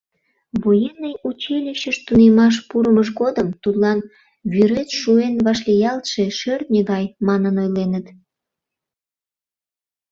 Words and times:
Военный 0.63 1.15
училищыш 1.29 1.97
тунемаш 2.05 2.55
пурымыж 2.69 3.07
годым 3.21 3.47
тудлан 3.63 3.99
«Вӱрет 4.51 4.89
шуэн 4.99 5.33
вашлиялтше, 5.45 6.23
шӧртньӧ 6.39 6.81
гай» 6.91 7.05
манын 7.27 7.55
ойленыт. 7.63 8.05